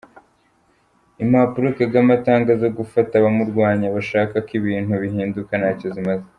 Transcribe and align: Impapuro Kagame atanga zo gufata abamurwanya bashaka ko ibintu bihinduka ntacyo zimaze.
Impapuro 1.23 1.67
Kagame 1.79 2.09
atanga 2.19 2.51
zo 2.61 2.69
gufata 2.77 3.13
abamurwanya 3.17 3.87
bashaka 3.95 4.35
ko 4.47 4.51
ibintu 4.59 4.91
bihinduka 5.03 5.53
ntacyo 5.61 5.89
zimaze. 5.95 6.27